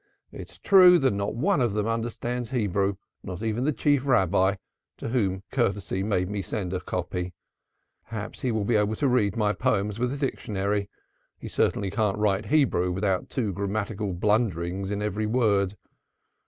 [0.31, 4.55] It is true that not one of them understands Hebrew, not even the Chief Rabbi,
[4.97, 7.33] to whom courtesy made me send a copy.
[8.09, 10.89] Perhaps he will be able to read my poems with a dictionary;
[11.37, 15.75] he certainly can't write Hebrew without two grammatical blunders to every word.